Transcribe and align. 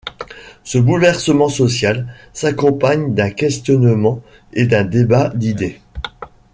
Ce 0.63 0.79
bouleversement 0.79 1.47
social 1.49 2.07
s'accompagne 2.33 3.13
d'un 3.13 3.29
questionnement 3.29 4.23
et 4.51 4.65
d'un 4.65 4.83
débat 4.83 5.29
d'idées. 5.29 5.79